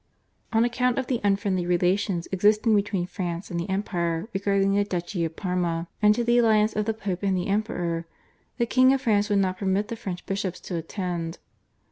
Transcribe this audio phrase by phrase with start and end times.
[0.51, 5.23] On account of the unfriendly relations existing between France and the Empire regarding the Duchy
[5.25, 8.07] of Parma, and to the alliance of the Pope and the Emperor,
[8.57, 11.37] the King of France would not permit the French bishops to attend.